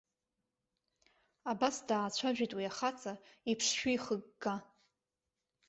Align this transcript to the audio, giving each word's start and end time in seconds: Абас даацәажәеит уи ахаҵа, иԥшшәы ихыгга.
Абас 1.51 1.75
даацәажәеит 1.87 2.51
уи 2.57 2.69
ахаҵа, 2.71 3.13
иԥшшәы 3.51 3.89
ихыгга. 3.95 4.55